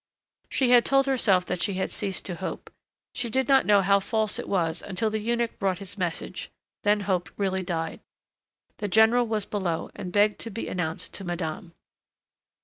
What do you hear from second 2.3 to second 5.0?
hope. She did not know how false it was